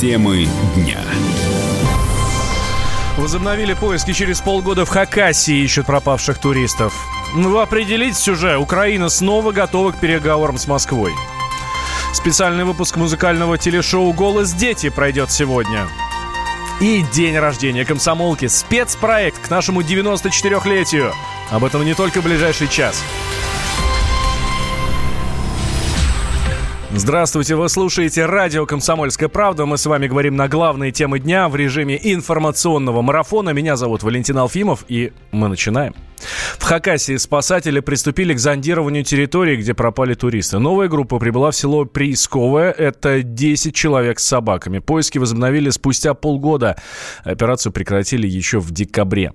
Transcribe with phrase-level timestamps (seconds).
[0.00, 1.00] Темы дня.
[3.16, 6.94] Возобновили поиски через полгода в Хакасии ищут пропавших туристов.
[7.34, 11.12] Ну, определитесь уже, Украина снова готова к переговорам с Москвой.
[12.14, 15.88] Специальный выпуск музыкального телешоу «Голос дети» пройдет сегодня.
[16.78, 18.46] И день рождения комсомолки.
[18.46, 21.12] Спецпроект к нашему 94-летию.
[21.50, 23.02] Об этом не только в ближайший час.
[26.90, 29.66] Здравствуйте, вы слушаете радио «Комсомольская правда».
[29.66, 33.50] Мы с вами говорим на главные темы дня в режиме информационного марафона.
[33.50, 35.94] Меня зовут Валентин Алфимов, и мы начинаем.
[36.58, 40.58] В Хакасии спасатели приступили к зондированию территории, где пропали туристы.
[40.58, 42.70] Новая группа прибыла в село Приисковое.
[42.72, 44.78] Это 10 человек с собаками.
[44.78, 46.76] Поиски возобновили спустя полгода.
[47.24, 49.32] Операцию прекратили еще в декабре.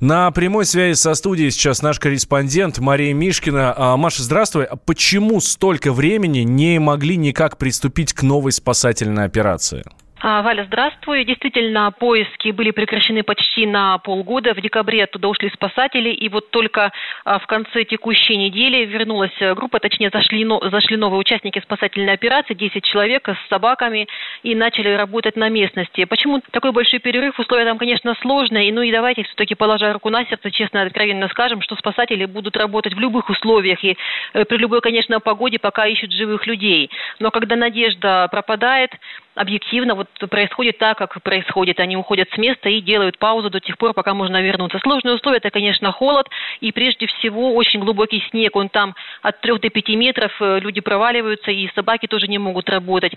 [0.00, 3.74] На прямой связи со студией сейчас наш корреспондент Мария Мишкина.
[3.76, 4.64] А, Маша, здравствуй.
[4.64, 9.84] А почему столько времени не могли никак приступить к новой спасательной операции?
[10.24, 11.24] А, Валя, здравствуй.
[11.24, 14.54] Действительно, поиски были прекращены почти на полгода.
[14.54, 16.92] В декабре оттуда ушли спасатели, и вот только
[17.24, 22.84] а, в конце текущей недели вернулась группа, точнее, зашли, зашли новые участники спасательной операции, 10
[22.84, 24.06] человек с собаками,
[24.44, 26.04] и начали работать на местности.
[26.04, 27.40] Почему такой большой перерыв?
[27.40, 31.26] Условия там, конечно, сложные, ну и давайте все-таки, положа руку на сердце, честно и откровенно
[31.30, 33.98] скажем, что спасатели будут работать в любых условиях и
[34.34, 36.90] э, при любой, конечно, погоде, пока ищут живых людей.
[37.18, 38.92] Но когда надежда пропадает,
[39.34, 41.80] объективно вот происходит так, как происходит.
[41.80, 44.78] Они уходят с места и делают паузу до тех пор, пока можно вернуться.
[44.82, 46.28] Сложные условия– это, конечно, холод
[46.60, 48.56] и, прежде всего, очень глубокий снег.
[48.56, 52.68] Он там от 3 до 5 метров, э, люди проваливаются, и собаки тоже не могут
[52.68, 53.12] работать.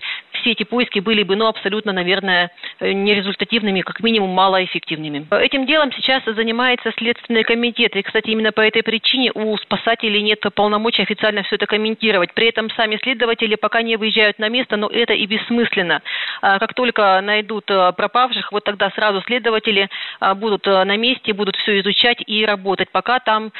[0.46, 5.26] Все эти поиски были бы, ну, абсолютно, наверное, э, нерезультативными, как минимум, малоэффективными.
[5.42, 7.96] Этим делом сейчас занимается Следственный комитет.
[7.96, 12.32] И, кстати, именно по этой причине у спасателей нет полномочий официально все это комментировать.
[12.32, 16.00] При этом сами следователи пока не выезжают на место, но это и бессмысленно.
[16.42, 19.88] А, как только найдут а, пропавших, вот тогда сразу следователи
[20.20, 22.90] а, будут на месте, будут все изучать и работать.
[22.92, 23.50] Пока там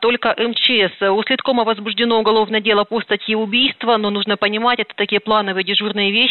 [0.00, 1.00] только МЧС.
[1.00, 6.10] У следкома возбуждено уголовное дело по статье убийства, но нужно понимать, это такие плановые дежурные
[6.10, 6.23] вещи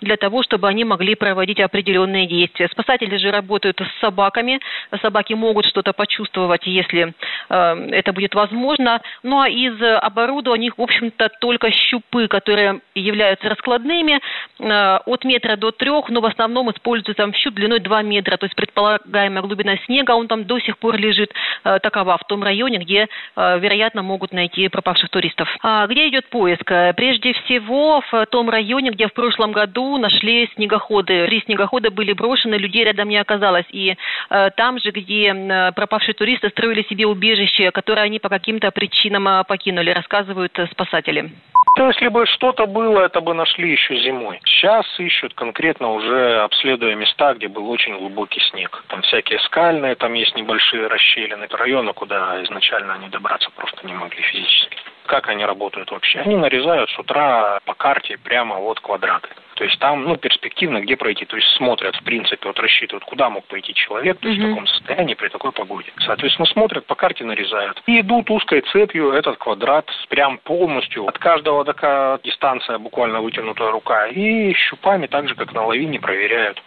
[0.00, 2.68] для того, чтобы они могли проводить определенные действия.
[2.70, 4.60] Спасатели же работают с собаками.
[5.02, 7.14] Собаки могут что-то почувствовать, если
[7.48, 9.00] это будет возможно.
[9.22, 14.20] Ну а из оборудования, в общем-то, только щупы, которые являются раскладными
[14.58, 18.56] от метра до трех, но в основном используется там щуп длиной 2 метра, то есть
[18.56, 21.32] предполагаемая глубина снега, он там до сих пор лежит
[21.64, 25.48] э, такова в том районе, где, э, вероятно, могут найти пропавших туристов.
[25.62, 26.70] А где идет поиск?
[26.70, 31.26] Э, прежде всего в том районе, где в прошлом году нашли снегоходы.
[31.26, 33.66] Три снегохода были брошены, людей рядом не оказалось.
[33.70, 33.96] И
[34.30, 39.28] э, там же, где э, пропавшие туристы строили себе убежище, которое они по каким-то причинам
[39.28, 41.30] э, покинули, рассказывают э, спасатели.
[41.76, 44.40] То если бы что-то было, это бы нашли еще зимой.
[44.44, 48.84] Сейчас ищут конкретно уже обследуя места, где был очень глубокий снег.
[48.86, 54.22] Там всякие скальные, там есть небольшие расщелины, районы, куда изначально они добраться просто не могли
[54.22, 54.78] физически.
[55.06, 56.20] Как они работают вообще?
[56.20, 59.28] Они нарезают с утра по карте прямо вот квадраты.
[59.54, 61.24] То есть там, ну, перспективно, где пройти.
[61.24, 64.46] То есть смотрят, в принципе, вот рассчитывают, куда мог пойти человек, то есть mm-hmm.
[64.46, 65.92] в каком состоянии при такой погоде.
[66.00, 67.82] Соответственно, смотрят, по карте нарезают.
[67.86, 71.06] И идут узкой цепью этот квадрат прям полностью.
[71.06, 74.06] От каждого такая дистанция буквально вытянутая рука.
[74.08, 76.60] И щупами, так же, как на лавине, проверяют.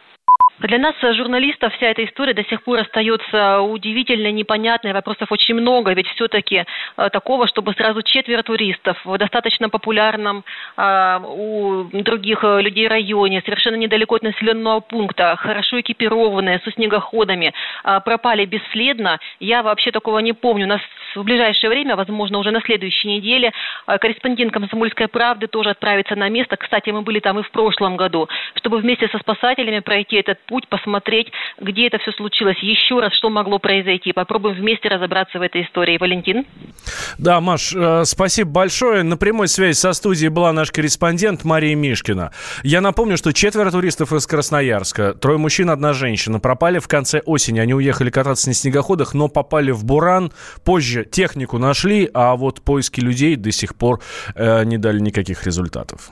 [0.60, 4.92] Для нас, э, журналистов, вся эта история до сих пор остается удивительно непонятной.
[4.92, 6.66] Вопросов очень много, ведь все-таки
[6.98, 10.44] э, такого, чтобы сразу четверо туристов в достаточно популярном
[10.76, 17.54] э, у других людей районе, совершенно недалеко от населенного пункта, хорошо экипированные, со снегоходами,
[17.84, 19.20] пропали бесследно.
[19.40, 20.66] Я вообще такого не помню.
[20.66, 20.82] У нас
[21.16, 23.52] в ближайшее время, возможно, уже на следующей неделе,
[23.86, 26.58] корреспондент «Комсомольской правды» тоже отправится на место.
[26.58, 30.68] Кстати, мы были там и в прошлом году, чтобы вместе со спасателями пройти этот путь,
[30.70, 31.28] посмотреть,
[31.60, 34.14] где это все случилось еще раз, что могло произойти.
[34.14, 35.98] Попробуем вместе разобраться в этой истории.
[35.98, 36.46] Валентин?
[37.18, 39.04] Да, Маш, э, спасибо большое.
[39.04, 42.32] На прямой связи со студией была наш корреспондент Мария Мишкина.
[42.64, 47.60] Я напомню, что четверо туристов из Красноярска, трое мужчин, одна женщина, пропали в конце осени.
[47.60, 50.32] Они уехали кататься на снегоходах, но попали в Буран.
[50.64, 54.02] Позже технику нашли, а вот поиски людей до сих пор
[54.36, 56.10] э, не дали никаких результатов.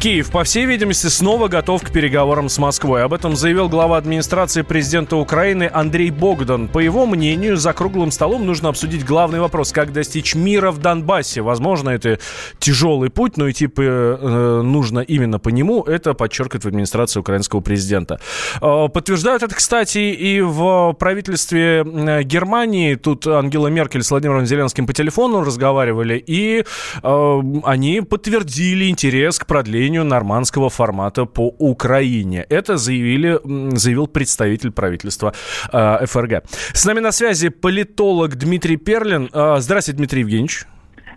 [0.00, 3.02] Киев, по всей видимости, снова готов к переговорам с Москвой.
[3.02, 6.68] Об этом заявил глава администрации президента Украины Андрей Богдан.
[6.68, 11.40] По его мнению, за круглым столом нужно обсудить главный вопрос, как достичь мира в Донбассе.
[11.40, 12.20] Возможно, это
[12.60, 15.82] тяжелый путь, но идти по, э, нужно именно по нему.
[15.82, 18.20] Это подчеркивает в администрации украинского президента.
[18.62, 22.94] Э, подтверждают это, кстати, и в правительстве э, Германии.
[22.94, 26.64] Тут Ангела Меркель с Владимиром Зеленским по телефону разговаривали, и
[27.02, 32.44] э, они подтвердили интерес к продлению проведению нормандского формата по Украине.
[32.50, 33.40] Это заявили,
[33.76, 35.32] заявил представитель правительства
[35.72, 36.44] э, ФРГ.
[36.74, 39.30] С нами на связи политолог Дмитрий Перлин.
[39.32, 40.66] Э, здравствуйте, Дмитрий Евгеньевич.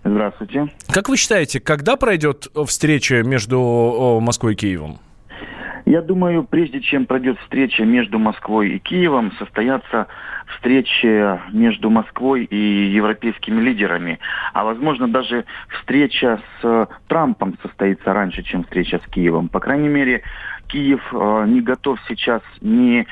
[0.06, 0.68] Здравствуйте.
[0.88, 5.00] Как вы считаете, когда пройдет встреча между Москвой и Киевом?
[5.86, 10.08] Я думаю, прежде чем пройдет встреча между Москвой и Киевом, состоятся
[10.56, 14.20] встречи между Москвой и европейскими лидерами.
[14.54, 19.50] А возможно даже встреча с Трампом состоится раньше, чем встреча с Киевом.
[19.50, 20.24] По крайней мере,
[20.68, 23.06] Киев э, не готов сейчас ни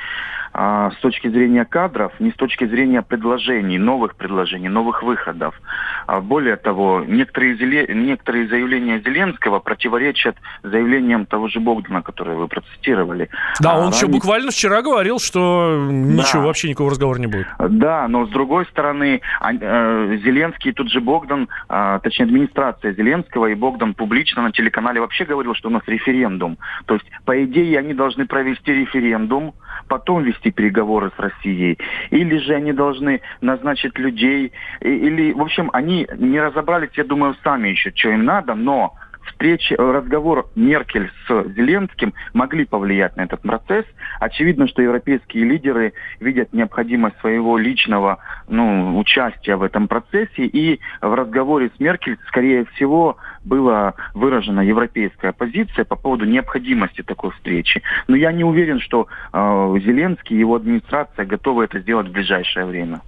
[0.54, 5.60] а, с точки зрения кадров, ни с точки зрения предложений, новых предложений, новых выходов.
[6.08, 7.56] А, более того, некоторые,
[7.94, 13.30] некоторые заявления Зеленского противоречат заявлениям того же Богдана, которые вы процитировали.
[13.60, 16.48] Да, он а, еще буквально вчера говорил, что ничего, да.
[16.48, 17.48] вообще никакого разговора не будет.
[17.60, 23.94] Да, но с другой стороны, э, Зеленский, тут же Богдан, точнее администрация Зеленского и Богдан
[23.94, 26.58] публично на телеканале вообще говорил, что у нас референдум.
[26.86, 29.54] То есть, по идее, они должны провести референдум,
[29.88, 31.78] потом вести переговоры с Россией,
[32.10, 34.52] или же они должны назначить людей,
[34.82, 38.96] или, в общем, они не разобрались, я думаю, сами еще, что им надо, но
[39.30, 43.86] встречи, разговор Меркель с Зеленским могли повлиять на этот процесс.
[44.20, 51.14] Очевидно, что европейские лидеры видят необходимость своего личного ну, участия в этом процессе, и в
[51.14, 57.82] разговоре с Меркель, скорее всего, была выражена европейская позиция по поводу необходимости такой встречи.
[58.08, 59.38] Но я не уверен, что э,
[59.84, 63.02] Зеленский и его администрация готовы это сделать в ближайшее время.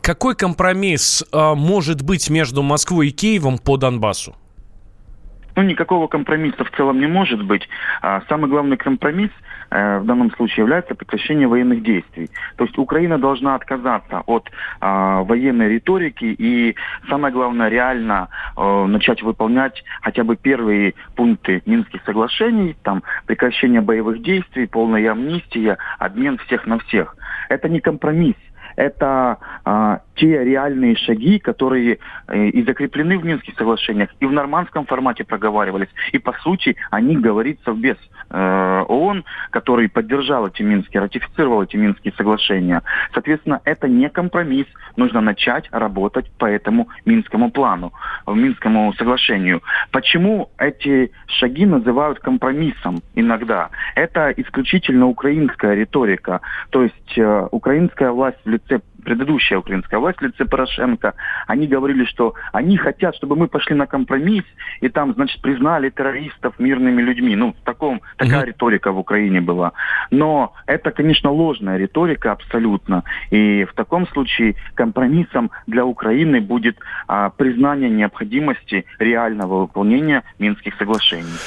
[0.00, 4.34] Какой компромисс э, может быть между Москвой и Киевом по Донбассу?
[5.56, 7.66] Ну, никакого компромисса в целом не может быть.
[8.02, 9.30] А самый главный компромисс
[9.70, 12.28] э, в данном случае является прекращение военных действий.
[12.56, 16.76] То есть Украина должна отказаться от э, военной риторики и,
[17.08, 24.20] самое главное, реально э, начать выполнять хотя бы первые пункты Минских соглашений, там прекращение боевых
[24.22, 27.16] действий, полная амнистия, обмен всех на всех.
[27.48, 28.36] Это не компромисс
[28.76, 34.86] это а, те реальные шаги, которые э, и закреплены в Минских соглашениях, и в нормандском
[34.86, 35.88] формате проговаривались.
[36.12, 37.96] И по сути они говорит Совбез
[38.30, 42.82] э, ООН, который поддержал эти Минские, ратифицировал эти Минские соглашения.
[43.12, 44.66] Соответственно, это не компромисс.
[44.96, 47.92] Нужно начать работать по этому Минскому плану,
[48.26, 49.62] Минскому соглашению.
[49.90, 53.70] Почему эти шаги называют компромиссом иногда?
[53.94, 56.40] Это исключительно украинская риторика.
[56.70, 61.14] То есть э, украинская власть в лице se предыдущая украинская власть в лице Порошенко,
[61.46, 64.44] они говорили, что они хотят, чтобы мы пошли на компромисс
[64.80, 67.36] и там, значит, признали террористов мирными людьми.
[67.36, 68.46] Ну, таком, такая mm-hmm.
[68.46, 69.72] риторика в Украине была.
[70.10, 73.04] Но это, конечно, ложная риторика абсолютно.
[73.30, 76.76] И в таком случае компромиссом для Украины будет
[77.06, 81.38] а, признание необходимости реального выполнения Минских соглашений.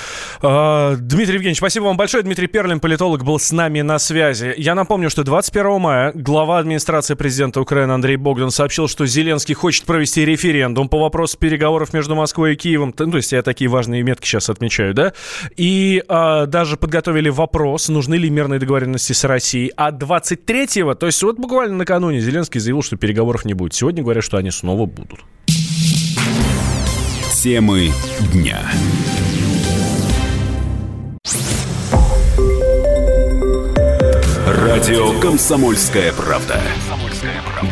[0.42, 2.24] А, Дмитрий Евгеньевич, спасибо вам большое.
[2.24, 4.54] Дмитрий Перлин, политолог, был с нами на связи.
[4.56, 9.56] Я напомню, что 21 мая глава администрации президента президента Украины Андрей Богдан сообщил, что Зеленский
[9.56, 12.94] хочет провести референдум по вопросу переговоров между Москвой и Киевом.
[12.98, 15.14] Ну, то есть я такие важные метки сейчас отмечаю, да?
[15.58, 19.72] И а, даже подготовили вопрос, нужны ли мирные договоренности с Россией.
[19.76, 23.74] А 23-го, то есть вот буквально накануне Зеленский заявил, что переговоров не будет.
[23.74, 25.20] Сегодня говорят, что они снова будут.
[27.42, 27.92] Темы
[28.34, 28.60] дня.
[34.46, 36.62] Радио «Комсомольская правда».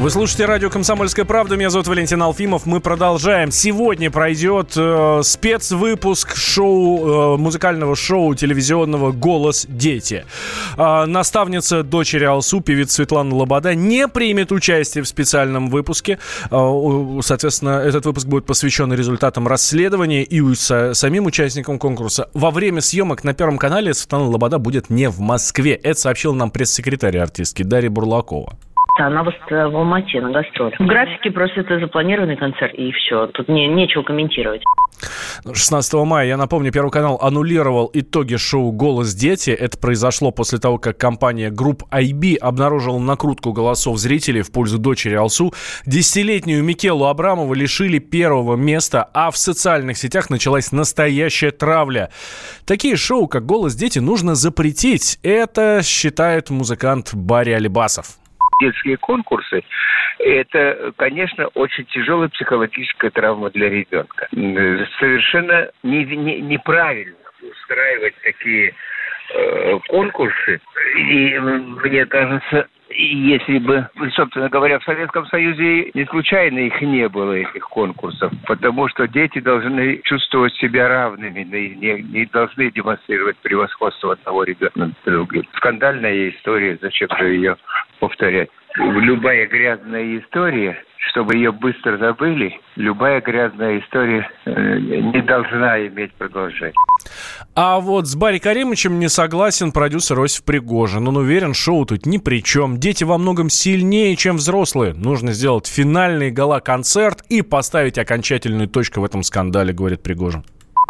[0.00, 1.56] Вы слушаете радио «Комсомольская правда».
[1.56, 2.66] Меня зовут Валентин Алфимов.
[2.66, 3.50] Мы продолжаем.
[3.50, 10.24] Сегодня пройдет э, спецвыпуск шоу, э, музыкального шоу телевизионного «Голос дети».
[10.76, 16.20] Э, наставница дочери Алсу, певица Светлана Лобода, не примет участие в специальном выпуске.
[16.48, 22.30] Э, соответственно, этот выпуск будет посвящен результатам расследования и с, самим участникам конкурса.
[22.34, 25.72] Во время съемок на Первом канале Светлана Лобода будет не в Москве.
[25.72, 28.56] Это сообщил нам пресс-секретарь артистки Дарья Бурлакова.
[28.98, 30.74] Она в, в Алмате на гастроль.
[30.78, 33.26] В графике просто это запланированный концерт, и все.
[33.28, 34.62] Тут не, нечего комментировать.
[35.52, 39.50] 16 мая, я напомню, Первый канал аннулировал итоги шоу «Голос дети».
[39.50, 45.14] Это произошло после того, как компания Group IB обнаружила накрутку голосов зрителей в пользу дочери
[45.14, 45.52] Алсу.
[45.86, 52.10] Десятилетнюю Микелу Абрамову лишили первого места, а в социальных сетях началась настоящая травля.
[52.66, 55.18] Такие шоу, как «Голос дети», нужно запретить.
[55.22, 58.18] Это считает музыкант Барри Алибасов
[58.60, 59.62] детские конкурсы,
[60.18, 64.28] это, конечно, очень тяжелая психологическая травма для ребенка.
[64.98, 68.74] Совершенно не, не, неправильно устраивать такие
[69.34, 70.60] э, конкурсы.
[70.96, 77.32] И мне кажется, если бы, собственно говоря, в Советском Союзе не случайно их не было,
[77.32, 84.44] этих конкурсов, потому что дети должны чувствовать себя равными, не, не должны демонстрировать превосходство одного
[84.44, 85.44] ребенка над другим.
[85.56, 87.56] Скандальная история, зачем же ее
[87.98, 88.50] повторять?
[88.76, 96.74] Любая грязная история чтобы ее быстро забыли, любая грязная история э, не должна иметь продолжение.
[97.54, 101.08] А вот с Барри Каримовичем не согласен продюсер Осип Пригожин.
[101.08, 102.78] Он уверен, шоу тут ни при чем.
[102.78, 104.94] Дети во многом сильнее, чем взрослые.
[104.94, 110.44] Нужно сделать финальный гала-концерт и поставить окончательную точку в этом скандале, говорит Пригожин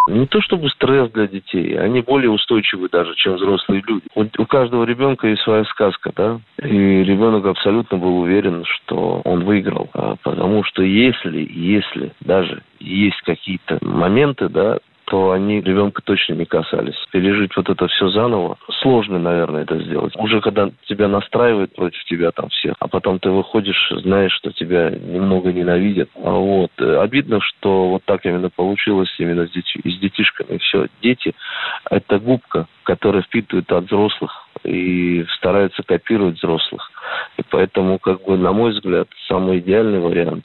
[0.08, 4.06] не то чтобы стресс для детей, они более устойчивы даже, чем взрослые люди.
[4.14, 9.88] У, каждого ребенка есть своя сказка, да, и ребенок абсолютно был уверен, что он выиграл,
[9.94, 16.44] а потому что если, если даже есть какие-то моменты, да, то они ребенка точно не
[16.44, 16.94] касались.
[17.10, 20.14] Пережить вот это все заново, сложно, наверное, это сделать.
[20.16, 24.90] Уже когда тебя настраивают против тебя там всех, а потом ты выходишь, знаешь, что тебя
[24.90, 26.10] немного ненавидят.
[26.22, 26.70] А вот.
[26.78, 30.58] Э, обидно, что вот так именно получилось именно с, дети, с детишками.
[30.58, 31.34] Все, дети–
[31.90, 36.90] это губка, которая впитывает от взрослых и стараются копировать взрослых.
[37.38, 40.44] И поэтому, как бы, на мой взгляд, самый идеальный вариант,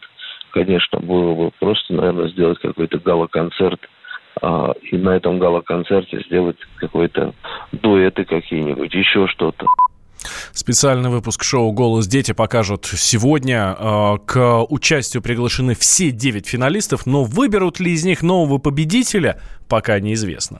[0.51, 3.81] конечно, было бы просто, наверное, сделать какой-то гала-концерт
[4.43, 7.33] а, и на этом гала-концерте сделать какой-то
[7.71, 9.65] дуэты какие-нибудь, еще что-то.
[10.51, 13.73] Специальный выпуск шоу «Голос дети» покажут сегодня.
[13.77, 19.99] А, к участию приглашены все девять финалистов, но выберут ли из них нового победителя, пока
[20.01, 20.59] неизвестно.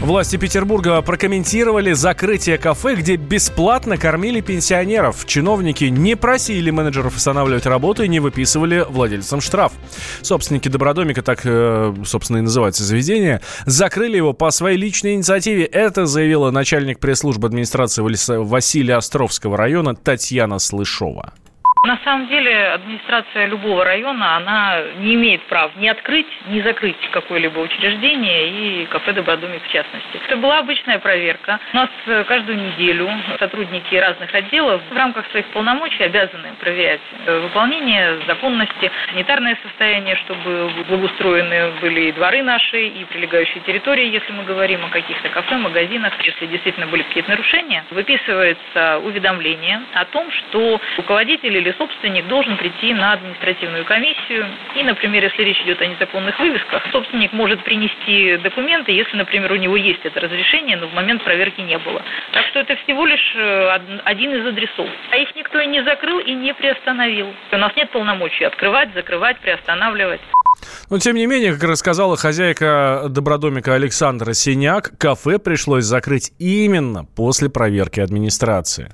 [0.00, 5.26] Власти Петербурга прокомментировали закрытие кафе, где бесплатно кормили пенсионеров.
[5.26, 9.72] Чиновники не просили менеджеров останавливать работу и не выписывали владельцам штраф.
[10.22, 15.64] Собственники Добродомика, так, э, собственно, и называется заведение, закрыли его по своей личной инициативе.
[15.64, 18.02] Это заявила начальник пресс-службы администрации
[18.38, 21.34] Василия Островского района Татьяна Слышова.
[21.86, 27.58] На самом деле администрация любого района, она не имеет прав ни открыть, ни закрыть какое-либо
[27.58, 30.20] учреждение и кафе «Добродомик» в частности.
[30.26, 31.58] Это была обычная проверка.
[31.72, 33.08] У нас э, каждую неделю
[33.38, 40.70] сотрудники разных отделов в рамках своих полномочий обязаны проверять э, выполнение законности, санитарное состояние, чтобы
[40.86, 46.12] благоустроены были и дворы наши, и прилегающие территории, если мы говорим о каких-то кафе, магазинах.
[46.22, 52.56] Если действительно были какие-то нарушения, выписывается уведомление о том, что руководитель или или собственник должен
[52.56, 54.46] прийти на административную комиссию.
[54.76, 59.56] И, например, если речь идет о незаконных вывесках, собственник может принести документы, если, например, у
[59.56, 62.02] него есть это разрешение, но в момент проверки не было.
[62.32, 64.88] Так что это всего лишь э, один из адресов.
[65.10, 67.32] А их никто и не закрыл, и не приостановил.
[67.52, 70.20] У нас нет полномочий открывать, закрывать, приостанавливать.
[70.90, 77.48] Но, тем не менее, как рассказала хозяйка добродомика Александра Синяк, кафе пришлось закрыть именно после
[77.48, 78.92] проверки администрации.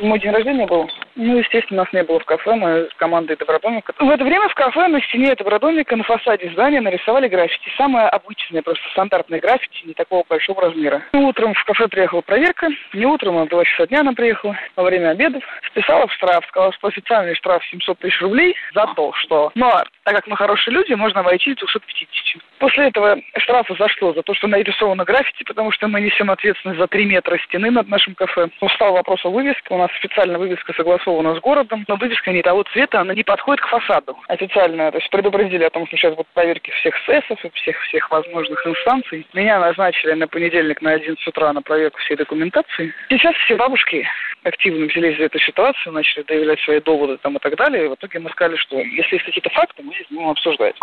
[0.00, 0.88] Мой день рождения был.
[1.16, 3.92] Ну, естественно, нас не было в кафе, мы с командой Добродомика.
[3.98, 7.68] В это время в кафе на стене Добродомика на фасаде здания нарисовали граффити.
[7.76, 11.02] Самое обычное, просто стандартное граффити, не такого большого размера.
[11.12, 12.68] Утром в кафе приехала проверка.
[12.92, 14.56] Не утром, а в 2 часа дня она приехала.
[14.76, 16.46] Во время обедов списала в штраф.
[16.46, 19.50] Сказала, что официальный штраф 700 тысяч рублей за то, что...
[19.56, 22.42] Но ну, так как мы хорошие люди, можно войти 250.
[22.58, 26.86] После этого штрафа зашло за то, что нарисовано граффити, потому что мы несем ответственность за
[26.86, 28.48] 3 метра стены над нашим кафе.
[28.62, 29.66] Устал вопрос о вывеске.
[29.68, 33.60] У нас специальная вывеска согласована с городом, но вывеска не того цвета, она не подходит
[33.60, 34.16] к фасаду.
[34.28, 38.10] Официально, то есть предупредили о том, что сейчас будут проверки всех СЭСов и всех, всех
[38.10, 39.26] возможных инстанций.
[39.34, 42.94] Меня назначили на понедельник на 11 утра на проверку всей документации.
[43.10, 44.08] Сейчас все бабушки
[44.44, 47.86] активно взялись за эту ситуацию, начали доявлять свои доводы там и так далее.
[47.86, 50.74] И в итоге мы сказали, что если есть какие-то факты, мы их будем обсуждать.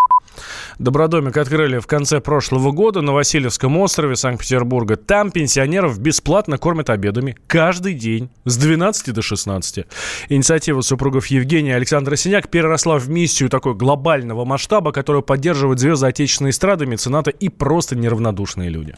[0.79, 4.95] Добродомик открыли в конце прошлого года на Васильевском острове Санкт-Петербурга.
[4.95, 9.85] Там пенсионеров бесплатно кормят обедами каждый день с 12 до 16.
[10.29, 16.07] Инициатива супругов Евгения и Александра Синяк переросла в миссию такой глобального масштаба, которую поддерживают звезды
[16.07, 18.95] отечественной эстрады, мецената и просто неравнодушные люди.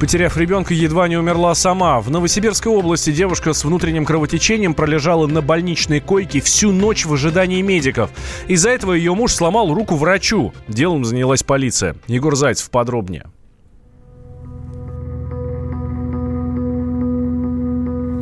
[0.00, 2.00] Потеряв ребенка, едва не умерла сама.
[2.00, 7.62] В Новосибирской области девушка с внутренним кровотечением пролежала на больничной койке всю ночь в ожидании
[7.62, 8.10] медиков.
[8.46, 10.52] Из-за этого ее муж сломал руку врачу.
[10.68, 11.96] Делом занялась полиция.
[12.06, 13.24] Егор Зайцев подробнее.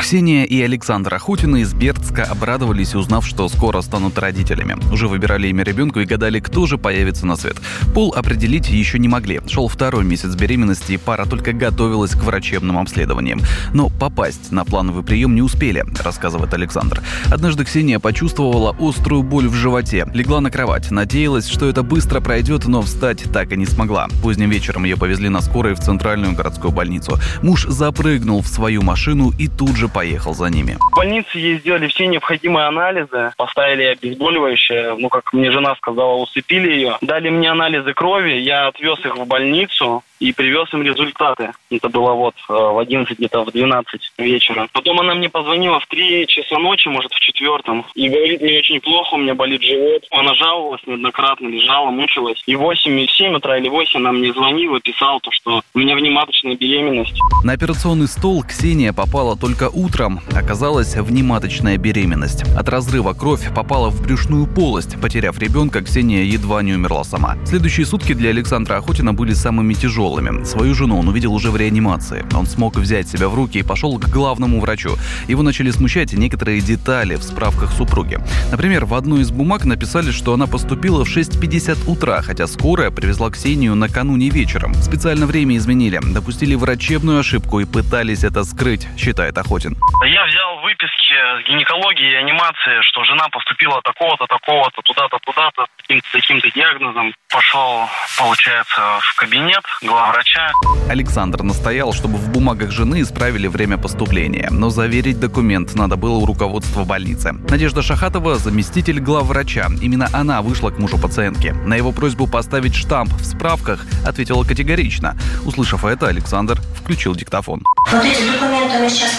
[0.07, 4.77] Ксения и Александр Охотины из Бердска обрадовались, узнав, что скоро станут родителями.
[4.93, 7.57] Уже выбирали имя ребенку и гадали, кто же появится на свет.
[7.93, 9.41] Пол определить еще не могли.
[9.49, 13.41] Шел второй месяц беременности, и пара только готовилась к врачебным обследованиям.
[13.75, 17.03] Но попасть на плановый прием не успели, рассказывает Александр.
[17.29, 20.07] Однажды Ксения почувствовала острую боль в животе.
[20.15, 24.07] Легла на кровать, надеялась, что это быстро пройдет, но встать так и не смогла.
[24.23, 27.19] Поздним вечером ее повезли на скорой в центральную городскую больницу.
[27.43, 30.77] Муж запрыгнул в свою машину и тут же поехал за ними.
[30.93, 36.71] В больнице ей сделали все необходимые анализы, поставили обезболивающее, ну, как мне жена сказала, усыпили
[36.71, 36.99] ее.
[37.01, 41.53] Дали мне анализы крови, я отвез их в больницу, и привез им результаты.
[41.71, 44.69] Это было вот э, в 11, где-то в 12 вечера.
[44.73, 48.81] Потом она мне позвонила в 3 часа ночи, может, в четвертом, и говорит, мне очень
[48.81, 50.05] плохо, у меня болит живот.
[50.11, 52.43] Она жаловалась неоднократно, лежала, мучилась.
[52.47, 55.63] И в 8, и в 7 утра или 8 она мне звонила, писала то, что
[55.75, 57.19] у меня внематочная беременность.
[57.45, 59.86] На операционный стол Ксения попала только утром.
[60.35, 62.43] Оказалась внематочная беременность.
[62.57, 65.01] От разрыва кровь попала в брюшную полость.
[65.01, 67.37] Потеряв ребенка, Ксения едва не умерла сама.
[67.45, 70.45] Следующие сутки для Александра Охотина были самыми тяжелыми.
[70.45, 72.25] Свою жену он увидел уже в реанимации.
[72.35, 74.97] Он смог взять себя в руки и пошел к главному врачу.
[75.29, 78.19] Его начали смущать некоторые детали в справках супруги.
[78.51, 83.31] Например, в одной из бумаг написали, что она поступила в 6.50 утра, хотя скорая привезла
[83.31, 84.75] Ксению накануне вечером.
[84.75, 89.76] Специально время изменили, допустили врачебную ошибку и пытались это скрыть, считает Охотин.
[90.05, 96.13] Я взял выписки с гинекологии и анимации, что жена поступила такого-то, такого-то, туда-то, туда-то, с
[96.13, 97.15] таким-то диагнозом.
[97.31, 100.53] Пошел, получается, в кабинет, врача.
[100.91, 106.27] Александр настоял, чтобы в бумагах жены исправили время поступления, но заверить документ надо было у
[106.27, 107.33] руководства больницы.
[107.49, 109.69] Надежда Шахатова– заместитель главврача.
[109.81, 111.49] Именно она вышла к мужу пациентки.
[111.65, 115.17] На его просьбу поставить штамп в справках ответила категорично.
[115.45, 117.63] Услышав это, Александр включил диктофон.
[117.91, 119.17] Вот эти документы мы сейчас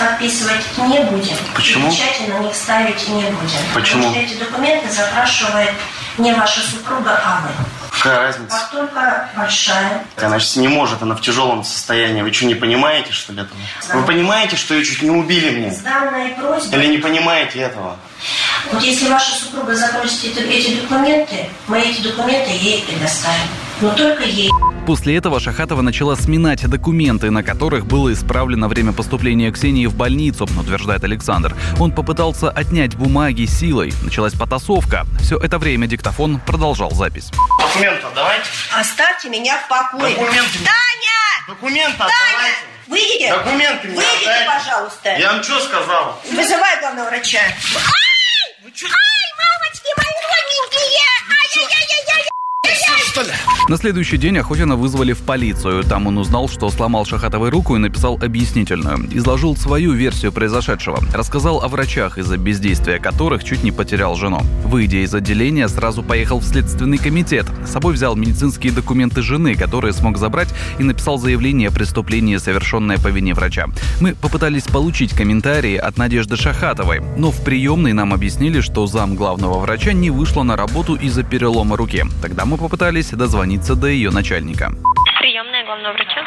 [0.48, 1.36] подписывать не будем.
[1.56, 1.88] Почему?
[1.88, 3.60] И печати на них ставить не будем.
[3.74, 4.04] Почему?
[4.04, 5.74] Потому что эти документы запрашивает
[6.17, 7.50] не ваша супруга, а вы.
[7.91, 8.56] Какая разница?
[8.56, 10.06] А только большая.
[10.17, 12.21] Значит, не может, она в тяжелом состоянии.
[12.21, 13.60] Вы что, не понимаете, что ли, этого?
[13.93, 15.71] Вы понимаете, что ее чуть не убили мне?
[15.71, 16.80] С данной просьбой...
[16.80, 17.98] Или не понимаете этого?
[18.71, 23.48] Вот если ваша супруга запросит эти документы, мы эти документы ей предоставим.
[23.82, 24.50] Но только ей.
[24.88, 30.46] После этого Шахатова начала сминать документы, на которых было исправлено время поступления Ксении в больницу,
[30.46, 31.56] утверждает Александр.
[31.80, 33.94] Он попытался отнять бумаги силой.
[34.02, 35.06] Началась потасовка.
[35.22, 37.32] Все это время диктофон продолжал запись.
[37.60, 38.46] Документы давайте.
[38.74, 40.16] Оставьте меня в покое.
[40.16, 40.60] Документы.
[40.60, 41.48] Таня!
[41.48, 42.12] Документы Таня!
[42.32, 42.58] отдавайте.
[42.88, 43.30] Выйдите!
[43.30, 44.52] Документы мне Выйдите, отдайте.
[44.52, 45.18] пожалуйста!
[45.18, 46.22] Я вам что сказал?
[46.32, 47.40] Вызывай главного врача.
[47.40, 48.56] Ай!
[48.63, 51.04] Ай, мамочки мои родненькие!
[51.30, 52.27] Ай-яй-яй-яй-яй!
[53.67, 55.84] На следующий день Охотина вызвали в полицию.
[55.84, 59.10] Там он узнал, что сломал Шахатовой руку и написал объяснительную.
[59.12, 60.99] Изложил свою версию произошедшего.
[61.13, 64.41] Рассказал о врачах, из-за бездействия которых чуть не потерял жену.
[64.63, 67.45] Выйдя из отделения, сразу поехал в следственный комитет.
[67.65, 70.49] С собой взял медицинские документы жены, которые смог забрать,
[70.80, 73.65] и написал заявление о преступлении, совершенное по вине врача.
[73.99, 79.60] Мы попытались получить комментарии от Надежды Шахатовой, но в приемной нам объяснили, что зам главного
[79.60, 82.06] врача не вышла на работу из-за перелома руки.
[82.21, 84.72] Тогда мы попытались дозвониться до ее начальника.
[85.20, 86.24] Приемная главного врача.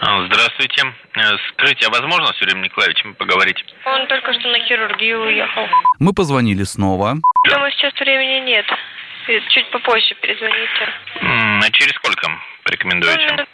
[0.00, 0.82] А, Здравствуйте.
[1.16, 1.20] Э,
[1.52, 3.64] Скажите, а возможно с Юрием Николаевичем поговорить?
[3.84, 5.66] Он только что на хирургию уехал.
[6.00, 7.16] Мы позвонили снова.
[7.48, 8.66] Думаю, сейчас времени нет.
[9.28, 10.88] И Чуть попозже перезвоните.
[11.20, 13.24] А через сколько Ну, порекомендуете?
[13.32, 13.48] минут,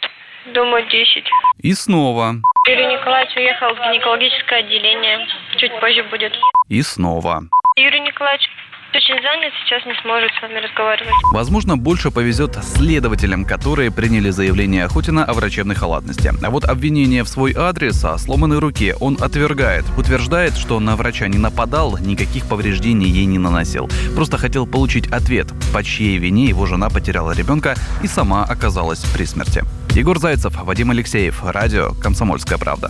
[0.53, 1.23] думаю, 10.
[1.61, 2.33] И снова.
[2.67, 5.27] Юрий Николаевич уехал в гинекологическое отделение.
[5.57, 6.33] Чуть позже будет.
[6.69, 7.41] И снова.
[7.75, 8.49] Юрий Николаевич
[8.95, 11.13] очень занят, сейчас не сможет с вами разговаривать.
[11.31, 16.31] Возможно, больше повезет следователям, которые приняли заявление Охотина о врачебной халатности.
[16.41, 19.85] А вот обвинение в свой адрес о сломанной руке он отвергает.
[19.97, 23.89] Утверждает, что на врача не нападал, никаких повреждений ей не наносил.
[24.15, 29.25] Просто хотел получить ответ, по чьей вине его жена потеряла ребенка и сама оказалась при
[29.25, 29.63] смерти.
[29.91, 32.89] Егор Зайцев, Вадим Алексеев, радио «Комсомольская правда».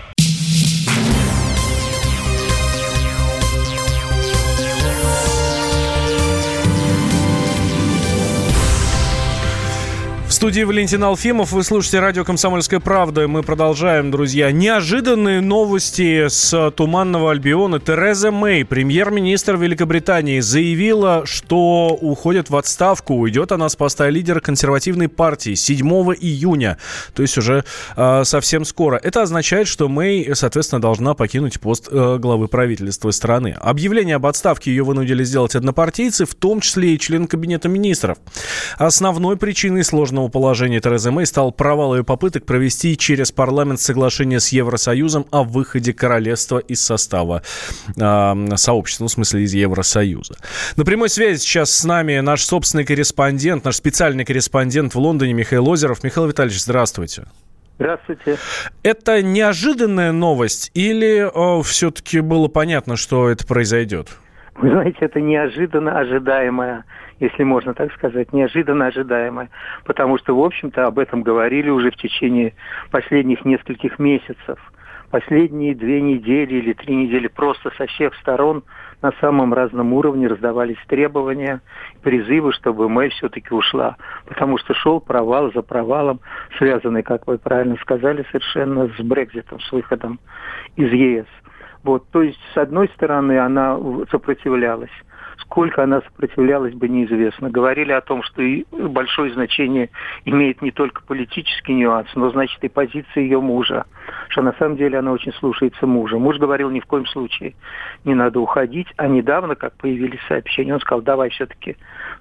[10.41, 11.51] Студии Валентин Алфимов.
[11.51, 13.27] Вы слушаете радио «Комсомольская правда».
[13.27, 14.51] Мы продолжаем, друзья.
[14.51, 17.79] Неожиданные новости с Туманного Альбиона.
[17.79, 23.13] Тереза Мэй, премьер-министр Великобритании, заявила, что уходит в отставку.
[23.13, 25.87] Уйдет она с поста лидера консервативной партии 7
[26.19, 26.79] июня.
[27.13, 27.63] То есть уже
[27.95, 28.97] э, совсем скоро.
[28.97, 33.55] Это означает, что Мэй, соответственно, должна покинуть пост э, главы правительства страны.
[33.61, 38.17] Объявление об отставке ее вынудили сделать однопартийцы, в том числе и член кабинета министров.
[38.79, 44.49] Основной причиной сложного положении Терезы Мэй стал провал ее попыток провести через парламент соглашение с
[44.49, 47.43] Евросоюзом о выходе королевства из состава
[47.95, 50.35] э, сообщества, ну, в смысле из Евросоюза.
[50.77, 55.69] На прямой связи сейчас с нами наш собственный корреспондент, наш специальный корреспондент в Лондоне Михаил
[55.69, 56.03] Озеров.
[56.03, 57.25] Михаил Витальевич, здравствуйте.
[57.77, 58.37] Здравствуйте.
[58.83, 61.29] Это неожиданная новость или
[61.63, 64.07] все-таки было понятно, что это произойдет?
[64.55, 66.83] Вы знаете, это неожиданно ожидаемая
[67.21, 69.49] если можно так сказать, неожиданно ожидаемое.
[69.85, 72.53] Потому что, в общем-то, об этом говорили уже в течение
[72.89, 74.59] последних нескольких месяцев.
[75.11, 78.63] Последние две недели или три недели просто со всех сторон
[79.01, 81.61] на самом разном уровне раздавались требования,
[82.01, 83.97] призывы, чтобы Мэй все-таки ушла.
[84.25, 86.21] Потому что шел провал за провалом,
[86.57, 90.19] связанный, как вы правильно сказали, совершенно с Брекзитом, с выходом
[90.75, 91.27] из ЕС.
[91.83, 93.77] Вот, то есть, с одной стороны, она
[94.09, 94.91] сопротивлялась,
[95.41, 97.49] Сколько она сопротивлялась бы, неизвестно.
[97.49, 99.89] Говорили о том, что большое значение
[100.25, 103.85] имеет не только политический нюанс, но, значит, и позиция ее мужа.
[104.29, 106.17] Что на самом деле она очень слушается мужа.
[106.17, 107.55] Муж говорил, ни в коем случае
[108.05, 108.87] не надо уходить.
[108.97, 111.77] А недавно, как появились сообщения, он сказал, давай все-таки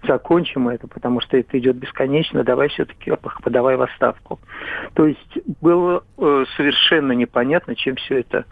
[0.06, 4.40] закончим это, потому что это идет бесконечно, давай все-таки подавай в отставку.
[4.94, 8.44] То есть было э, совершенно непонятно, чем все это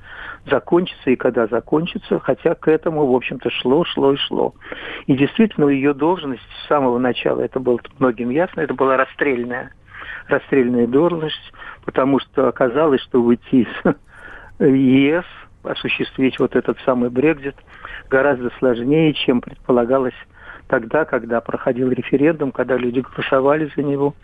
[0.47, 4.55] закончится и когда закончится, хотя к этому, в общем-то, шло, шло и шло.
[5.07, 9.73] И действительно, ее должность с самого начала, это было многим ясно, это была расстрельная,
[10.27, 11.53] расстрельная должность,
[11.85, 13.97] потому что оказалось, что выйти из
[14.61, 15.25] ЕС,
[15.63, 17.57] осуществить вот этот самый Брекзит
[18.09, 20.15] гораздо сложнее, чем предполагалось
[20.69, 24.15] тогда, когда проходил референдум, когда люди голосовали за него,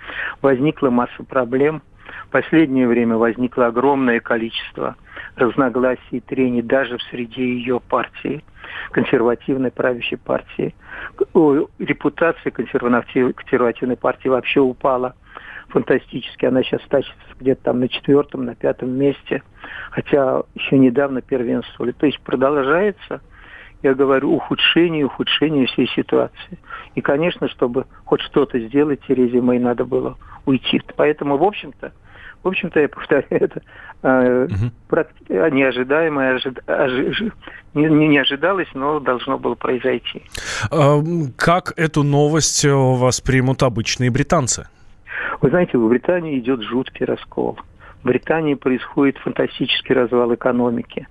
[0.43, 1.83] возникла масса проблем.
[2.29, 4.97] В последнее время возникло огромное количество
[5.37, 8.45] разногласий трений даже в среде ее партии,
[8.91, 10.75] консервативной правящей партии.
[11.79, 15.15] Репутация консервативной партии вообще упала
[15.69, 16.47] фантастически.
[16.47, 19.43] Она сейчас тащится где-то там на четвертом, на пятом месте,
[19.91, 21.93] хотя еще недавно первенствовали.
[21.93, 23.21] То есть продолжается,
[23.83, 26.59] я говорю, ухудшение, ухудшение всей ситуации.
[26.95, 30.81] И, конечно, чтобы хоть что-то сделать, Терезе Мэй надо было уйти.
[30.97, 31.93] Поэтому, в общем-то,
[32.45, 33.63] в общем-то, я повторяю, это
[34.03, 35.55] э, угу.
[35.55, 37.33] неожидаемое, ожид, ожи,
[37.73, 40.23] не, не ожидалось, но должно было произойти.
[40.71, 41.01] А,
[41.37, 44.69] как эту новость э, воспримут обычные британцы?
[45.41, 47.59] Вы знаете, в Британии идет жуткий раскол.
[48.03, 51.09] В Британии происходит фантастический развал экономики.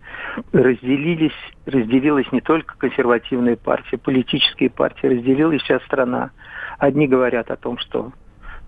[0.51, 1.31] Разделились,
[1.65, 6.29] разделилась не только консервативная партия, политические партии, разделилась вся страна.
[6.77, 8.11] Одни говорят о том, что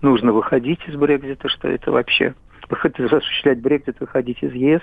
[0.02, 2.34] нужно выходить из Брекзита, что это вообще
[2.68, 4.82] осуществлять Брекзит, выходить из ЕС.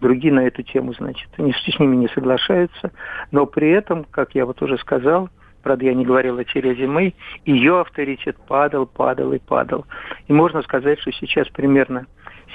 [0.00, 2.92] Другие на эту тему, значит, они с ними не соглашаются.
[3.30, 5.28] Но при этом, как я вот уже сказал,
[5.62, 7.14] правда, я не говорил о Терезе Мэй,
[7.44, 9.86] ее авторитет падал, падал и падал.
[10.28, 12.06] И можно сказать, что сейчас примерно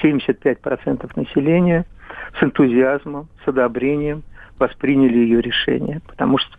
[0.04, 1.86] 75% населения
[2.40, 4.24] с энтузиазмом, с одобрением
[4.60, 6.02] восприняли ее решение.
[6.08, 6.56] Потому что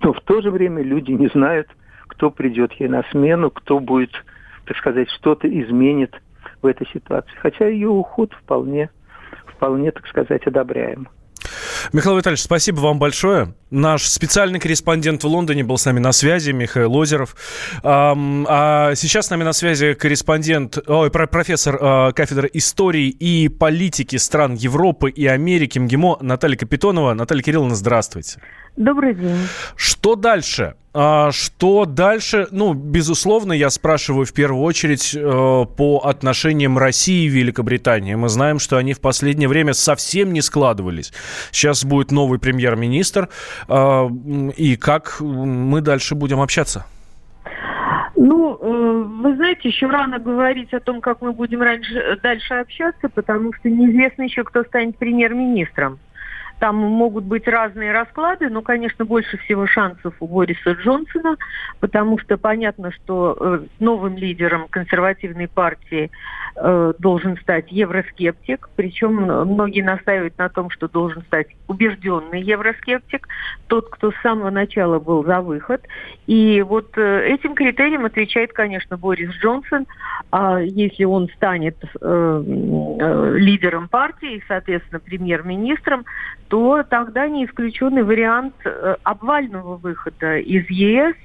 [0.00, 1.68] но в то же время люди не знают,
[2.08, 4.12] кто придет ей на смену, кто будет,
[4.66, 6.20] так сказать, что-то изменит
[6.62, 7.32] в этой ситуации.
[7.40, 8.90] Хотя ее уход вполне,
[9.46, 11.08] вполне, так сказать, одобряем.
[11.92, 13.54] Михаил Витальевич, спасибо вам большое.
[13.70, 17.34] Наш специальный корреспондент в Лондоне был с нами на связи, Михаил Озеров.
[17.82, 24.54] А сейчас с нами на связи корреспондент, ой, профессор а, кафедры истории и политики стран
[24.54, 27.14] Европы и Америки МГИМО Наталья Капитонова.
[27.14, 28.40] Наталья Кирилловна, здравствуйте.
[28.76, 29.36] Добрый день.
[29.76, 30.74] Что дальше?
[30.94, 32.48] А что дальше?
[32.50, 38.14] Ну, безусловно, я спрашиваю в первую очередь э, по отношениям России и Великобритании.
[38.14, 41.12] Мы знаем, что они в последнее время совсем не складывались.
[41.50, 43.28] Сейчас будет новый премьер-министр.
[43.68, 44.08] Э,
[44.56, 46.86] и как мы дальше будем общаться?
[48.16, 53.08] Ну, э, вы знаете, еще рано говорить о том, как мы будем раньше, дальше общаться,
[53.08, 55.98] потому что неизвестно еще, кто станет премьер-министром.
[56.62, 61.36] Там могут быть разные расклады, но, конечно, больше всего шансов у Бориса Джонсона,
[61.80, 66.12] потому что понятно, что э, новым лидером консервативной партии
[66.54, 73.26] э, должен стать евроскептик, причем многие настаивают на том, что должен стать убежденный евроскептик,
[73.66, 75.82] тот, кто с самого начала был за выход.
[76.28, 79.88] И вот э, этим критериям отвечает, конечно, Борис Джонсон.
[80.30, 86.04] А если он станет лидером партии, соответственно, премьер-министром,
[86.52, 91.16] то тогда не исключенный вариант э, обвального выхода из ЕС.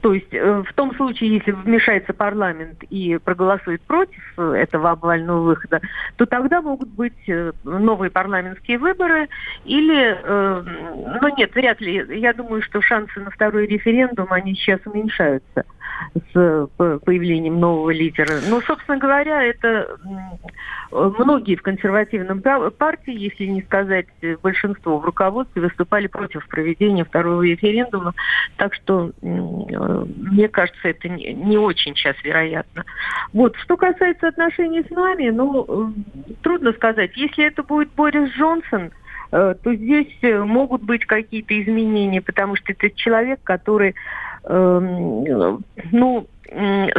[0.00, 5.42] Э, то есть э, в том случае, если вмешается парламент и проголосует против этого обвального
[5.42, 5.80] выхода,
[6.16, 9.28] то тогда могут быть э, новые парламентские выборы
[9.64, 10.62] или, э,
[11.20, 12.04] ну нет, вряд ли.
[12.18, 15.64] Я думаю, что шансы на второй референдум, они сейчас уменьшаются
[16.32, 18.40] с появлением нового лидера.
[18.48, 19.96] Но, собственно говоря, это
[20.90, 24.06] многие в консервативном партии, если не сказать
[24.42, 28.14] большинство в руководстве, выступали против проведения второго референдума.
[28.56, 29.12] Так что,
[30.16, 32.84] мне кажется, это не очень сейчас вероятно.
[33.32, 33.56] Вот.
[33.56, 35.92] Что касается отношений с нами, ну,
[36.42, 37.16] трудно сказать.
[37.16, 38.90] Если это будет Борис Джонсон,
[39.32, 43.94] э, то здесь могут быть какие-то изменения, потому что это человек, который
[44.44, 46.26] Эм, ну,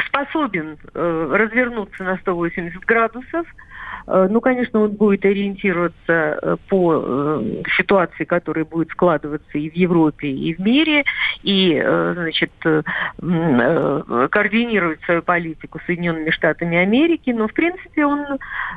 [0.07, 3.61] способен э, развернуться на 180 градусов, Э,
[4.07, 10.29] ну, конечно, он будет ориентироваться э, по э, ситуации, которая будет складываться и в Европе,
[10.29, 11.03] и в мире,
[11.43, 12.51] и, значит,
[13.21, 17.31] координировать свою политику с Соединенными Штатами Америки.
[17.31, 18.19] Но, в принципе, он,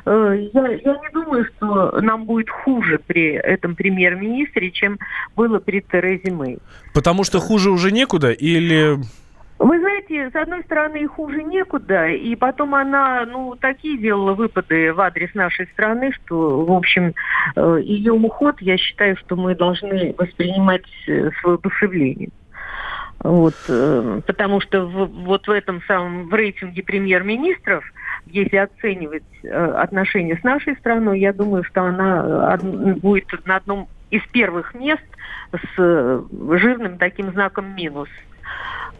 [0.05, 4.99] я, я не думаю, что нам будет хуже при этом премьер-министре, чем
[5.35, 6.59] было при Терезе Мэй.
[6.93, 8.97] Потому что хуже уже некуда или...
[10.07, 15.01] Знаете, с одной стороны, и хуже некуда, и потом она, ну, такие делала выпады в
[15.01, 17.13] адрес нашей страны, что, в общем,
[17.55, 22.31] э, ее уход, я считаю, что мы должны воспринимать э, с воодушевлением.
[23.19, 27.83] Вот, э, потому что в, вот в этом самом в рейтинге премьер-министров,
[28.27, 32.57] если оценивать отношения с нашей страной, я думаю, что она
[33.01, 35.05] будет на одном из первых мест
[35.51, 38.09] с жирным таким знаком минус–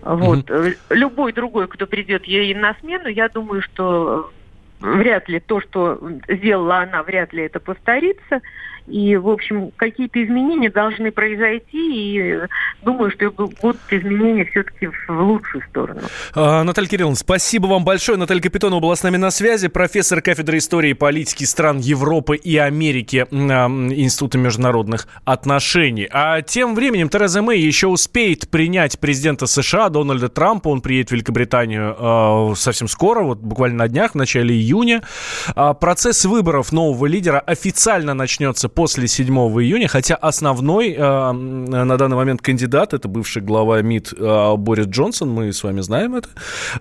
[0.06, 0.50] вот.
[0.50, 0.78] Mm-hmm.
[0.92, 4.32] Любой другой, кто придет ей на смену, я думаю, что
[4.80, 8.42] вряд ли то, что сделала она, вряд ли это повторится.
[8.88, 12.40] И, в общем, какие-то изменения должны произойти, и
[12.84, 16.02] думаю, что будут изменения все-таки в лучшую сторону.
[16.34, 18.18] А, Наталья Кирилловна, спасибо вам большое.
[18.18, 22.58] Наталья Капитонова была с нами на связи, профессор кафедры истории и политики стран Европы и
[22.58, 26.08] Америки Института международных отношений.
[26.12, 30.70] А тем временем Тереза Мэй еще успеет принять президента США Дональда Трампа.
[30.70, 35.02] Он приедет в Великобританию э, совсем скоро, вот буквально на днях, в начале июня.
[35.56, 42.18] А процесс выборов нового лидера официально начнется после 7 июня, хотя основной э, на данный
[42.18, 46.30] момент кандидат, это бывший глава МИД э, Борис Джонсон, мы с вами знаем это,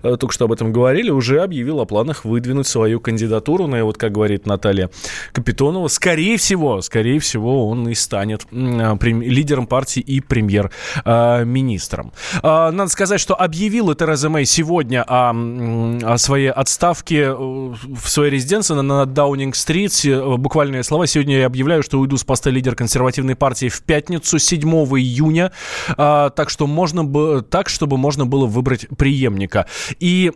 [0.03, 3.81] э, только что об этом говорили, уже объявил о планах выдвинуть свою кандидатуру, ну и
[3.81, 4.89] вот, как говорит Наталья
[5.31, 12.11] Капитонова, скорее всего, скорее всего, он и станет э, лидером партии и премьер-министром.
[12.43, 18.31] Э, надо сказать, что объявила Тереза Мэй сегодня о, о своей отставке э, в своей
[18.31, 19.85] резиденции на Даунинг-стрит.
[20.05, 21.07] Э, буквальные слова.
[21.07, 25.51] Сегодня я объявляю, что уйду с поста лидера консервативной партии в пятницу, 7 июня,
[25.97, 29.67] а, так что можно бы, так, чтобы можно было выбрать преемника.
[29.99, 30.31] И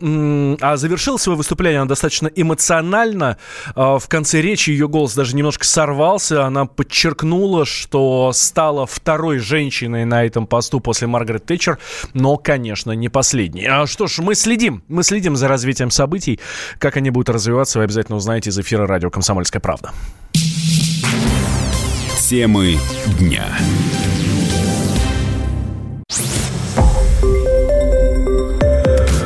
[0.60, 3.36] а завершил свое выступление она достаточно эмоционально.
[3.74, 6.44] А, в конце речи ее голос даже немножко сорвался.
[6.46, 11.78] Она подчеркнула, что стала второй женщиной на этом посту после Маргарет Тэтчер,
[12.14, 13.66] но, конечно, не последней.
[13.66, 16.38] А что ж, мы следим, мы следим за развитием событий.
[16.78, 19.92] Как они будут развиваться, вы обязательно узнаете из эфира радио «Комсомольская правда».
[22.30, 22.78] Темы
[23.18, 23.44] дня.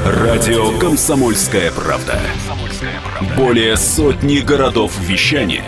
[0.07, 2.19] Радио «Комсомольская правда».
[3.37, 5.67] Более сотни городов вещания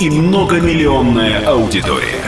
[0.00, 2.24] и многомиллионная аудитория.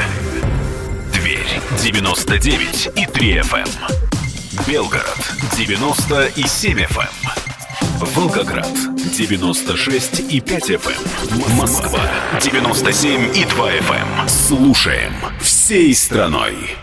[1.15, 1.49] Дверь
[1.83, 3.61] 99 и 3 FM.
[3.61, 4.67] Эм.
[4.69, 7.46] Белгород 90 и 7 FM.
[7.81, 8.69] Волгоград
[9.17, 11.51] 96 и 5 FM.
[11.51, 11.57] Эм.
[11.57, 12.01] Москва
[12.41, 14.21] 97 и 2 FM.
[14.21, 14.29] Эм.
[14.29, 16.77] Слушаем всей страной.